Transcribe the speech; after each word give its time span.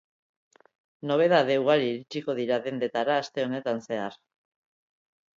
Nobedade 1.09 1.57
ugari 1.63 1.85
iritsiko 1.89 2.35
dira 2.39 2.57
dendetara 2.67 3.17
aste 3.25 3.45
honetan 3.49 3.83
zehar. 3.91 4.17